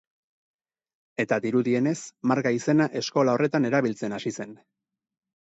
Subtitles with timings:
[1.23, 1.93] Eta dirudienez
[2.31, 4.59] Marga izena eskola horretan erabiltzen hasi zen.